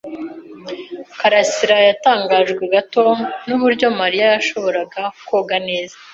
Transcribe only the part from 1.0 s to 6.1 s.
Karasirayatangajwe gato nuburyo Mariya yashoboraga koga neza.